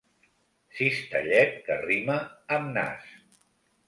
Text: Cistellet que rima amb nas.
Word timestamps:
Cistellet 0.77 1.53
que 1.67 1.77
rima 1.83 2.15
amb 2.57 2.73
nas. 2.79 3.13